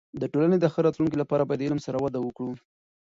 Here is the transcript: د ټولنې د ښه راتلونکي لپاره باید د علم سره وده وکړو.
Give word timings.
د 0.21 0.23
ټولنې 0.33 0.57
د 0.59 0.65
ښه 0.73 0.79
راتلونکي 0.85 1.17
لپاره 1.19 1.43
باید 1.47 1.59
د 1.61 1.65
علم 1.67 1.79
سره 1.87 1.97
وده 2.03 2.19
وکړو. 2.21 2.53